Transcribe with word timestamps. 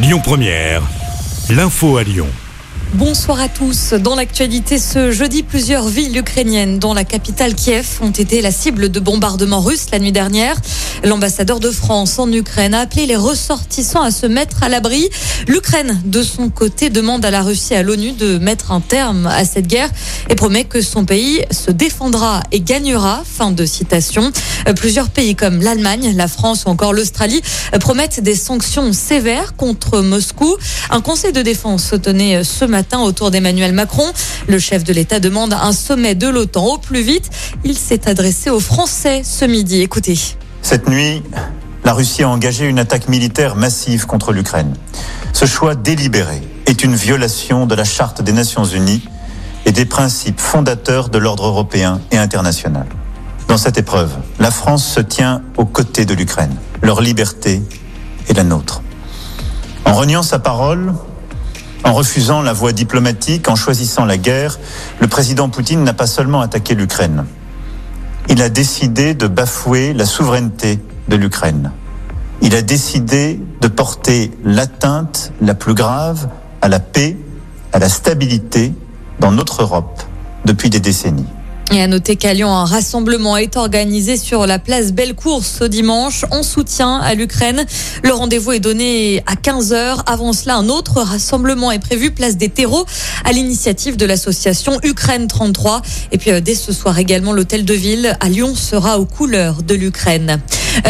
Lyon 0.00 0.20
Première, 0.22 0.82
l'info 1.50 1.96
à 1.96 2.04
Lyon. 2.04 2.28
Bonsoir 2.94 3.40
à 3.40 3.48
tous. 3.48 3.94
Dans 3.94 4.14
l'actualité 4.14 4.78
ce 4.78 5.10
jeudi, 5.10 5.42
plusieurs 5.42 5.88
villes 5.88 6.16
ukrainiennes, 6.16 6.78
dont 6.78 6.94
la 6.94 7.02
capitale 7.02 7.56
Kiev, 7.56 7.98
ont 8.00 8.12
été 8.12 8.40
la 8.40 8.52
cible 8.52 8.90
de 8.90 9.00
bombardements 9.00 9.60
russes 9.60 9.90
la 9.90 9.98
nuit 9.98 10.12
dernière. 10.12 10.56
L'ambassadeur 11.04 11.60
de 11.60 11.70
France 11.70 12.18
en 12.18 12.30
Ukraine 12.32 12.74
a 12.74 12.80
appelé 12.80 13.06
les 13.06 13.16
ressortissants 13.16 14.02
à 14.02 14.10
se 14.10 14.26
mettre 14.26 14.62
à 14.62 14.68
l'abri. 14.68 15.08
L'Ukraine, 15.46 16.00
de 16.04 16.22
son 16.22 16.48
côté, 16.48 16.88
demande 16.88 17.24
à 17.24 17.30
la 17.30 17.42
Russie 17.42 17.74
et 17.74 17.76
à 17.76 17.82
l'ONU 17.82 18.12
de 18.12 18.38
mettre 18.38 18.72
un 18.72 18.80
terme 18.80 19.26
à 19.26 19.44
cette 19.44 19.66
guerre 19.66 19.90
et 20.30 20.34
promet 20.34 20.64
que 20.64 20.80
son 20.80 21.04
pays 21.04 21.44
se 21.50 21.70
défendra 21.70 22.42
et 22.52 22.60
gagnera. 22.60 23.22
Fin 23.24 23.50
de 23.50 23.66
citation. 23.66 24.32
Plusieurs 24.76 25.10
pays 25.10 25.36
comme 25.36 25.60
l'Allemagne, 25.60 26.14
la 26.16 26.28
France 26.28 26.64
ou 26.64 26.68
encore 26.68 26.92
l'Australie 26.92 27.42
promettent 27.80 28.20
des 28.20 28.34
sanctions 28.34 28.92
sévères 28.92 29.56
contre 29.56 30.00
Moscou. 30.00 30.56
Un 30.90 31.00
conseil 31.00 31.32
de 31.32 31.42
défense 31.42 31.84
se 31.84 31.96
tenait 31.96 32.42
ce 32.44 32.64
matin 32.64 32.78
matin 32.78 33.00
autour 33.00 33.32
d'Emmanuel 33.32 33.72
Macron. 33.72 34.06
Le 34.46 34.60
chef 34.60 34.84
de 34.84 34.92
l'État 34.92 35.18
demande 35.18 35.52
un 35.52 35.72
sommet 35.72 36.14
de 36.14 36.28
l'OTAN 36.28 36.74
au 36.74 36.78
plus 36.78 37.02
vite. 37.02 37.28
Il 37.64 37.76
s'est 37.76 38.08
adressé 38.08 38.50
aux 38.50 38.60
Français 38.60 39.22
ce 39.24 39.44
midi. 39.44 39.82
Écoutez. 39.82 40.16
Cette 40.62 40.88
nuit, 40.88 41.22
la 41.84 41.92
Russie 41.92 42.22
a 42.22 42.28
engagé 42.28 42.66
une 42.66 42.78
attaque 42.78 43.08
militaire 43.08 43.56
massive 43.56 44.06
contre 44.06 44.32
l'Ukraine. 44.32 44.74
Ce 45.32 45.46
choix 45.46 45.74
délibéré 45.74 46.42
est 46.66 46.84
une 46.84 46.94
violation 46.94 47.66
de 47.66 47.74
la 47.74 47.84
Charte 47.84 48.22
des 48.22 48.32
Nations 48.32 48.64
Unies 48.64 49.02
et 49.64 49.72
des 49.72 49.84
principes 49.84 50.40
fondateurs 50.40 51.08
de 51.08 51.18
l'ordre 51.18 51.46
européen 51.46 52.00
et 52.10 52.18
international. 52.18 52.86
Dans 53.48 53.56
cette 53.56 53.78
épreuve, 53.78 54.14
la 54.38 54.50
France 54.50 54.86
se 54.86 55.00
tient 55.00 55.42
aux 55.56 55.64
côtés 55.64 56.04
de 56.04 56.12
l'Ukraine. 56.12 56.54
Leur 56.82 57.00
liberté 57.00 57.62
est 58.28 58.34
la 58.34 58.44
nôtre. 58.44 58.82
En 59.86 59.94
reniant 59.94 60.22
sa 60.22 60.38
parole, 60.38 60.92
en 61.84 61.94
refusant 61.94 62.42
la 62.42 62.52
voie 62.52 62.72
diplomatique, 62.72 63.48
en 63.48 63.56
choisissant 63.56 64.04
la 64.04 64.18
guerre, 64.18 64.58
le 65.00 65.06
président 65.06 65.48
Poutine 65.48 65.82
n'a 65.84 65.94
pas 65.94 66.06
seulement 66.06 66.42
attaqué 66.42 66.74
l'Ukraine. 66.74 67.24
Il 68.28 68.42
a 68.42 68.48
décidé 68.48 69.14
de 69.14 69.26
bafouer 69.26 69.94
la 69.94 70.04
souveraineté 70.04 70.78
de 71.08 71.16
l'Ukraine. 71.16 71.72
Il 72.42 72.54
a 72.54 72.62
décidé 72.62 73.40
de 73.60 73.68
porter 73.68 74.30
l'atteinte 74.44 75.32
la 75.40 75.54
plus 75.54 75.74
grave 75.74 76.28
à 76.60 76.68
la 76.68 76.78
paix, 76.78 77.16
à 77.72 77.78
la 77.78 77.88
stabilité 77.88 78.72
dans 79.18 79.32
notre 79.32 79.62
Europe 79.62 80.02
depuis 80.44 80.70
des 80.70 80.80
décennies. 80.80 81.26
Et 81.70 81.82
à 81.82 81.86
noter 81.86 82.16
qu'à 82.16 82.32
Lyon, 82.32 82.50
un 82.50 82.64
rassemblement 82.64 83.36
est 83.36 83.56
organisé 83.56 84.16
sur 84.16 84.46
la 84.46 84.58
place 84.58 84.92
Bellecour 84.92 85.44
ce 85.44 85.64
dimanche 85.64 86.24
en 86.30 86.42
soutien 86.42 86.96
à 86.96 87.14
l'Ukraine. 87.14 87.66
Le 88.02 88.12
rendez-vous 88.12 88.52
est 88.52 88.60
donné 88.60 89.22
à 89.26 89.34
15h. 89.34 89.98
Avant 90.06 90.32
cela, 90.32 90.56
un 90.56 90.70
autre 90.70 91.02
rassemblement 91.02 91.70
est 91.70 91.78
prévu 91.78 92.10
place 92.10 92.38
des 92.38 92.48
terreaux 92.48 92.86
à 93.26 93.32
l'initiative 93.32 93.98
de 93.98 94.06
l'association 94.06 94.80
Ukraine 94.82 95.26
33. 95.26 95.82
Et 96.10 96.16
puis 96.16 96.30
euh, 96.30 96.40
dès 96.40 96.54
ce 96.54 96.72
soir 96.72 96.98
également, 96.98 97.34
l'hôtel 97.34 97.66
de 97.66 97.74
ville 97.74 98.16
à 98.18 98.30
Lyon 98.30 98.54
sera 98.54 98.98
aux 98.98 99.06
couleurs 99.06 99.62
de 99.62 99.74
l'Ukraine. 99.74 100.40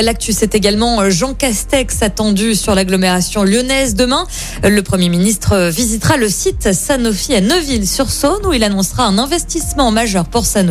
L'actu, 0.01 0.33
c'est 0.33 0.55
également 0.55 1.09
Jean 1.11 1.35
Castex 1.35 2.03
attendu 2.03 2.55
sur 2.55 2.75
l'agglomération 2.75 3.43
lyonnaise 3.43 3.95
demain. 3.95 4.27
Le 4.63 4.81
Premier 4.83 5.09
ministre 5.09 5.71
visitera 5.71 6.17
le 6.17 6.29
site 6.29 6.73
Sanofi 6.73 7.35
à 7.35 7.41
Neuville-sur-Saône 7.41 8.47
où 8.47 8.53
il 8.53 8.63
annoncera 8.63 9.07
un 9.07 9.19
investissement 9.19 9.91
majeur 9.91 10.27
pour 10.27 10.47
Sanofi. 10.47 10.68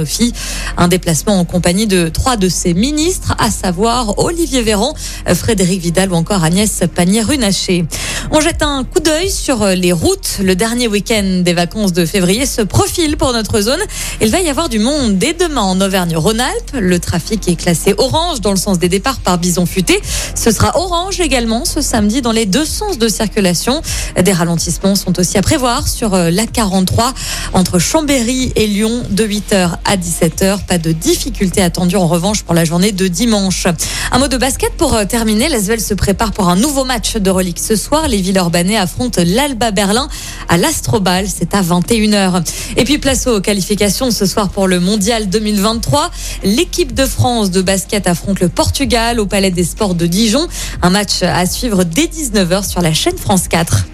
Un 0.78 0.88
déplacement 0.88 1.40
en 1.40 1.46
compagnie 1.46 1.88
de 1.88 2.10
trois 2.10 2.38
de 2.38 2.50
ses 2.50 2.74
ministres, 2.74 3.36
à 3.40 3.50
savoir 3.50 4.20
Olivier 4.20 4.62
Véran, 4.62 4.94
Frédéric 5.34 5.82
Vidal 5.82 6.12
ou 6.12 6.16
encore 6.16 6.44
Agnès 6.44 6.84
Pannier-Runacher. 6.94 7.86
On 8.30 8.42
jette 8.42 8.62
un 8.62 8.84
coup 8.84 9.00
d'œil 9.00 9.32
sur 9.32 9.66
les 9.68 9.94
routes. 9.94 10.40
Le 10.44 10.54
dernier 10.54 10.90
week-end 10.90 11.42
des 11.44 11.54
vacances 11.54 11.94
de 11.94 12.06
février 12.06 12.46
se 12.46 12.62
profile 12.62 13.16
pour 13.16 13.32
notre 13.32 13.62
zone. 13.62 13.80
Il 14.22 14.30
va 14.30 14.42
y 14.42 14.50
avoir 14.50 14.68
du 14.68 14.80
monde 14.80 15.18
dès 15.18 15.34
demain 15.34 15.62
en 15.62 15.80
Auvergne-Rhône-Alpes. 15.80 16.72
Le 16.74 17.00
trafic 17.00 17.48
est 17.48 17.56
classé 17.56 17.96
orange 17.98 18.42
dans 18.42 18.52
le 18.52 18.58
sens 18.58 18.80
des 18.80 18.90
départs 18.90 19.20
par 19.20 19.38
Bison 19.38 19.66
Futé. 19.66 20.02
Ce 20.36 20.52
sera 20.52 20.78
orange 20.78 21.22
également 21.22 21.64
ce 21.64 21.80
samedi 21.80 22.22
dans 22.22 22.34
les 22.34 22.46
deux 22.46 22.66
sens 22.66 22.98
de 22.98 23.08
circulation. 23.08 23.82
Des 24.22 24.34
ralentissements 24.34 24.96
sont 24.96 25.18
aussi 25.20 25.38
à 25.38 25.42
prévoir 25.42 25.88
sur 25.88 26.14
euh, 26.14 26.30
la 26.30 26.46
43 26.46 27.14
entre 27.54 27.80
Chambéry 27.80 28.52
et 28.58 28.68
Lyon 28.68 29.04
de 29.10 29.26
8h 29.26 29.78
à 29.86 29.96
17h. 29.96 30.66
Pas 30.66 30.78
de 30.78 30.92
difficultés 30.92 31.62
attendues 31.62 31.96
en 31.96 32.08
revanche 32.08 32.44
pour 32.44 32.54
la 32.54 32.66
journée 32.66 32.92
de 32.92 33.08
dimanche. 33.08 33.68
Un 34.12 34.20
mot 34.20 34.28
de 34.28 34.38
basket 34.38 34.74
pour 34.74 34.96
euh, 34.96 35.06
terminer. 35.06 35.48
L'Asvel 35.48 35.80
se 35.80 35.94
prépare 35.94 36.34
pour 36.34 36.50
un 36.50 36.58
nouveau 36.58 36.84
match 36.84 37.16
de 37.16 37.30
relique 37.30 37.60
ce 37.60 37.78
soir. 37.78 38.08
Villeurbanais 38.22 38.78
affrontent 38.78 39.22
l'Alba 39.26 39.72
Berlin 39.72 40.08
à 40.50 40.58
l'Astrobal. 40.58 41.28
C'est 41.28 41.54
à 41.54 41.62
21h. 41.62 42.44
Et 42.76 42.84
puis 42.84 42.98
place 42.98 43.28
aux 43.28 43.42
qualifications 43.42 44.12
ce 44.12 44.26
soir 44.26 44.50
pour 44.50 44.68
le 44.68 44.80
Mondial 44.80 45.30
2023. 45.30 46.12
L'équipe 46.44 46.94
de 46.94 47.06
France 47.06 47.52
de 47.52 47.62
basket 47.62 48.08
affronte 48.08 48.40
le 48.40 48.50
Portugal 48.50 49.20
au 49.20 49.26
Palais 49.26 49.52
des 49.52 49.64
Sports 49.64 49.96
de 49.96 50.08
Dijon. 50.08 50.48
Un 50.82 50.90
match 50.90 51.24
à 51.24 51.46
suivre 51.46 51.84
dès 51.84 52.06
19h 52.06 52.68
sur 52.68 52.82
la 52.82 52.94
chaîne 52.94 53.18
France 53.18 53.48
4. 53.48 53.86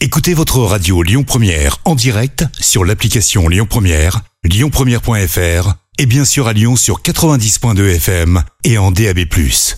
Écoutez 0.00 0.34
votre 0.34 0.58
radio 0.60 1.02
Lyon 1.02 1.24
Première 1.24 1.78
en 1.84 1.94
direct 1.94 2.44
sur 2.60 2.84
l'application 2.84 3.48
Lyon 3.48 3.66
Première, 3.68 4.20
lyonpremière.fr 4.44 5.74
et 5.98 6.06
bien 6.06 6.24
sûr 6.24 6.48
à 6.48 6.52
Lyon 6.52 6.76
sur 6.76 7.00
90.2 7.00 7.96
FM 7.96 8.42
et 8.64 8.76
en 8.78 8.90
DAB+. 8.90 9.20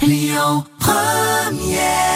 Lyon 0.03 0.65
Première 0.81 2.08